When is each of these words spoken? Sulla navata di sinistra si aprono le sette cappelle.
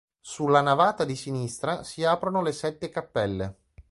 Sulla 0.19 0.61
navata 0.61 1.05
di 1.05 1.15
sinistra 1.15 1.83
si 1.83 2.03
aprono 2.03 2.41
le 2.41 2.53
sette 2.53 2.89
cappelle. 2.89 3.55